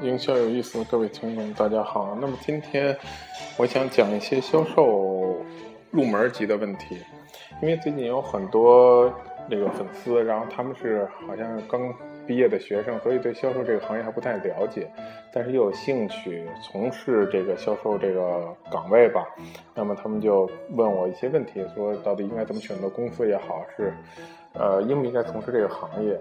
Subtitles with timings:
[0.00, 2.16] 营销有意思各位听众，大家好。
[2.18, 2.96] 那么今天
[3.58, 5.44] 我想讲一些销售
[5.90, 6.96] 入门级的问题，
[7.60, 9.12] 因为最近有很多
[9.50, 11.92] 那个粉丝，然后他们是好像刚
[12.26, 14.90] 毕业的学生，所以对销售这个行业还不太了解，
[15.34, 19.22] 但是又有兴趣从事这个销售这个岗位吧。
[19.74, 23.92] 那么他们就问我一些问题，说到底应该怎么选择公司也好，是
[24.54, 26.18] 呃应不应该从事这个行业？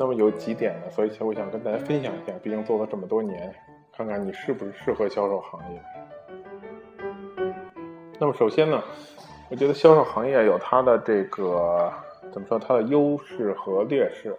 [0.00, 0.88] 那么有几点呢？
[0.88, 3.54] 所以其实我想跟大家分享一下，毕竟做了这么多年，
[3.92, 5.82] 看看你是不是适合销售行业。
[8.18, 8.82] 那么首先呢，
[9.50, 11.92] 我觉得销售行业有它的这个
[12.32, 14.34] 怎么说，它的优势和劣势。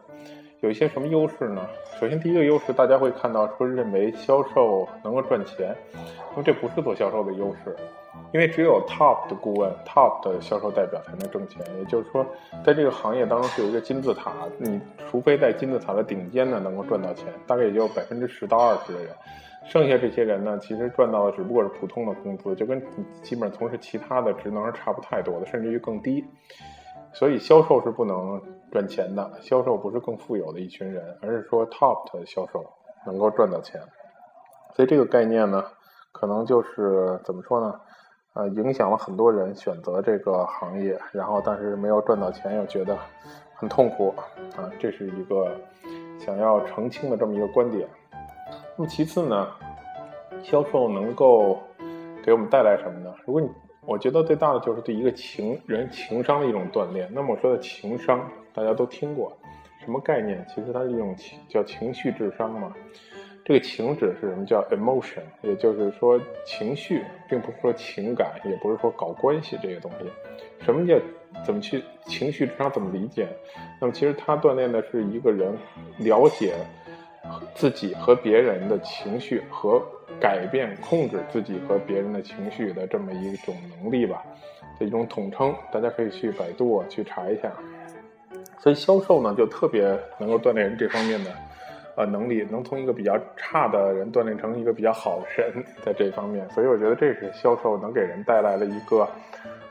[0.62, 1.62] 有一些什么优势呢？
[2.00, 5.76] 首先第一个优势，大家会看到说认为销售能够赚钱，
[6.32, 7.76] 那么这不是做销售的优势。
[8.34, 12.26] 因为只有 top 的顾问、top 的销售代表才能挣钱，也就是说，
[12.64, 19.14] 在这个行业当中是有一个金字塔，你除非在金字塔的顶尖呢能够赚到钱，大概也就百分之十到二十的人，
[19.66, 22.84] 剩下这些人呢，其实赚到的只不过是普通的工资，就跟你
[23.22, 26.26] 基本上从事其他的职能是差不太多的，甚至于更低。
[27.14, 32.66] 所以销售是不能赚钱的，销售不是更富有的一群人，而是说 top 的销售
[33.06, 33.82] 能够赚到钱。
[34.74, 35.66] 所以这个概念呢，
[36.12, 37.80] 可能就是怎么说呢？
[38.34, 42.98] 呃，影响了很多人选择这个行业，然后但是没有赚到钱，又觉得
[43.54, 44.14] 很痛苦
[44.56, 45.52] 啊，这是一个
[46.18, 47.86] 想要澄清的这么一个观点。
[48.78, 49.50] 那么其次呢，
[50.42, 51.60] 销售能够
[52.24, 53.14] 给我们带来什么呢？
[53.26, 53.50] 如果你
[53.86, 57.10] 我觉得最大的就是对一个情人情商的一种锻炼。
[57.12, 59.36] 那么我说的情商，大家都听过
[59.84, 60.46] 什么概念？
[60.48, 62.72] 其实它是一种情叫情绪智商嘛。
[63.44, 70.06] 这个情指是什么叫 emotion，也就是说情绪，并不是说情感，也不是说搞关系这个东西。
[70.64, 70.96] 什么叫
[71.44, 72.72] 怎么去情绪智商？
[72.72, 73.28] 怎么理解？
[73.80, 75.58] 那么其实它锻炼的是一个人
[75.98, 76.54] 了解
[77.56, 79.82] 自己和别人的情绪和
[80.20, 84.24] 改变、控制自己和别人的情绪的这么一种能力吧，
[84.80, 85.54] 的一种统称。
[85.72, 87.52] 大家可以去百度去查一下。
[88.60, 89.82] 所以销售呢，就特别
[90.20, 91.32] 能够锻炼这方面的。
[91.96, 99.08] 呃，能力能从一个比较差的人锻炼成一个比较好的人， 在这方面，所以我觉得这是销售能给人带来的一个，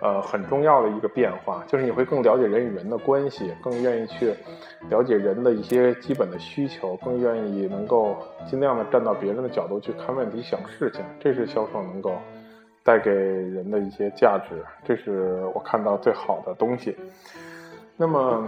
[0.01, 4.35] 呃，很重要的一个变化，就是你会更了解人与人的关系，更愿意去
[4.91, 8.17] 了解人的一些基本的需求，更愿意能够
[8.47, 12.13] 尽量的站到别人的角度去看问题、想事情，这是销售能够
[12.85, 16.95] 带给人的一些价值，这是我看到最好的东西。
[17.97, 18.47] 那么。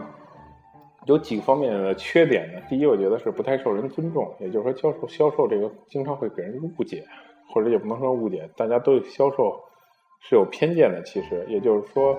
[1.06, 2.60] 有几个方面的缺点呢？
[2.68, 7.04] 第一，我觉得是不太受人尊重，也就是说，销售销售这个经常会给人误解，
[7.48, 9.60] 或者也不能说误解，大家对销售
[10.20, 11.02] 是有偏见的。
[11.02, 12.16] 其实，也就是说，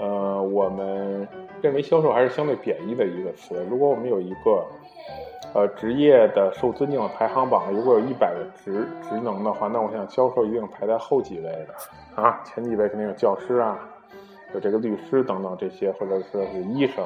[0.00, 1.28] 呃，我们
[1.60, 3.62] 认为销售还是相对贬义的一个词。
[3.68, 4.64] 如果我们有一个
[5.52, 11.74] 呃职业的受尊敬的排行榜，如果有一百个职职能的话，那我想销售一定排在后几位的
[12.14, 13.78] 啊，前几位肯定有教师啊。
[14.60, 17.04] 这个律师等等这些，或者说是医生，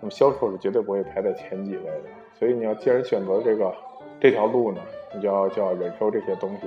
[0.00, 2.04] 那么销售是绝对不会排在前几位的。
[2.38, 3.72] 所以你要既然选择这个
[4.20, 4.80] 这条路呢，
[5.14, 6.66] 你就要就要忍受这些东西。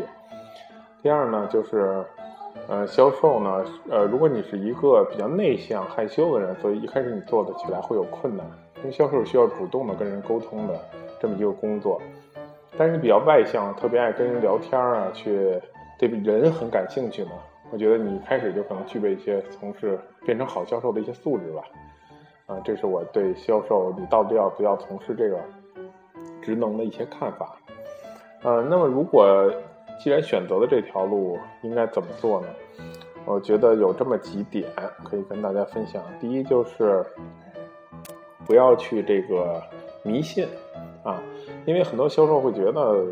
[1.01, 2.03] 第二呢，就是
[2.67, 8.45] 呃销售呢，呃如果你是一个比较内向害羞的人，所以一开始你做的起来会有困难，
[8.77, 10.79] 因为销售需要主动的跟人沟通的
[11.19, 12.01] 这么一个工作。
[12.77, 15.59] 但是你比较外向，特别爱跟人聊天啊，去
[15.97, 17.31] 对人很感兴趣呢。
[17.71, 21.63] 我觉得你一开始就可能具备一些从事变成好销售的一些素质吧，
[22.45, 25.39] 啊，这是我对销售你到底要不要从事这个
[26.41, 27.55] 职能的一些看法。
[28.43, 29.51] 呃，那么如果
[29.99, 32.47] 既然选择了这条路，应该怎么做呢？
[33.25, 34.69] 我觉得有这么几点
[35.03, 36.03] 可以跟大家分享。
[36.19, 37.03] 第一就是
[38.45, 39.59] 不要去这个
[40.03, 40.47] 迷信
[41.03, 41.19] 啊，
[41.65, 43.03] 因为很多销售会觉得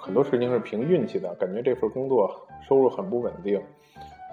[0.00, 2.30] 很多事情是凭运气的，感觉这份工作
[2.68, 3.60] 收入很不稳定。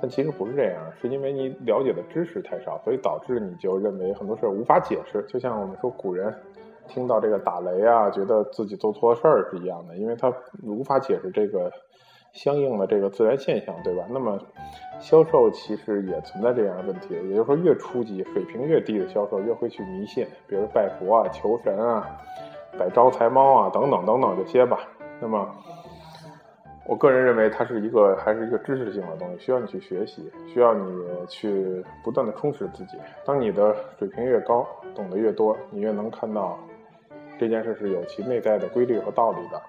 [0.02, 5.24] 但其实不是这样，是因为你了解的知识太少，所以导致你就认为很多事无法解释。
[5.28, 6.34] 就像我们说古人
[6.88, 11.72] 听到这个打雷啊，觉得自己做错事儿是一样的，因为他无法解释这个
[12.34, 14.04] 相应的这个自然现象，对吧？
[14.10, 14.40] 那么
[15.00, 22.20] 销售其实也存在这样的问题，也就是说越初级、水平越低的销售越会去迷信，比如拜佛啊、求神啊、
[22.80, 24.80] 摆招财猫啊等等等等这些吧。
[25.22, 25.48] 那么。
[26.88, 32.98] 我个人认为，它是一个还是一个知识性的东西，需要你去学习，需要你去不断的充实自己。
[33.24, 36.60] 当你的水平越高，懂得越多，你越能看到
[37.40, 39.62] 这件事是有其内在的规律和道理的。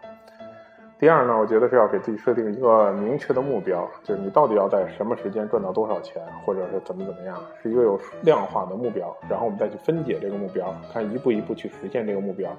[0.99, 9.15] 第二呢，我觉得是要给自己设定一个明确的目标，就是你到底要在什么时间赚到多少钱，或者是怎么怎么样，是一个有量化的目标。
[9.29, 12.51] 然后我们再去分解这个目标，看一步一步去实现这个目标。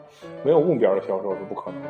[0.43, 1.89] 没有目标的销售是不可能的。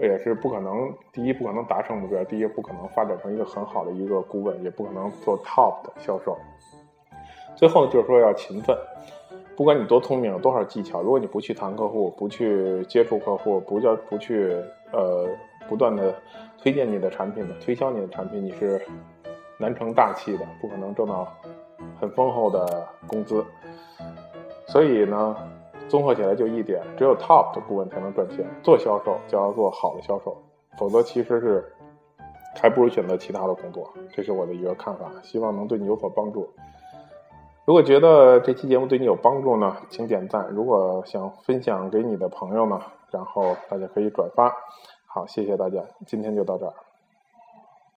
[0.00, 0.92] 也是不可能。
[1.12, 6.36] 第一，不可能达成目标；第一，不可能发展成一个很好的一个顾问，也不可能做 top 的销售。
[7.54, 8.76] 最后就是说要勤奋，
[9.56, 14.54] 不管你多聪明，有多少技巧，如果你不去谈客户，不去接触客户，不叫不去
[14.92, 15.26] 呃
[15.68, 16.14] 不断的
[16.58, 18.80] 推荐你的产品的，推销你的产品，你是
[19.58, 21.26] 难成大器的，不可能挣到
[21.98, 23.42] 很丰厚的工资。
[24.68, 25.36] 所以呢，
[25.88, 28.44] 综合起来就一点，只有 top 的顾问才能赚钱。
[28.62, 30.36] 做销售就要做好的销售，
[30.78, 31.72] 否则其实是
[32.60, 33.88] 还不如选择其他的工作。
[34.12, 36.48] 这是我的一个看法，希望能对你有所帮助。
[37.64, 40.48] 如果觉得这期节目对你有帮助呢，请点赞。
[40.50, 42.80] 如果想分享给你的朋友呢，
[43.10, 44.54] 然后大家可以转发。
[45.06, 46.72] 好，谢谢大家，今天就到这儿。